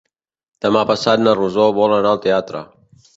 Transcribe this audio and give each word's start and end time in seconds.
Demà 0.65 0.79
passat 0.91 1.21
na 1.25 1.33
Rosó 1.39 1.67
vol 1.81 1.93
anar 1.99 2.15
al 2.15 2.23
teatre. 2.25 2.63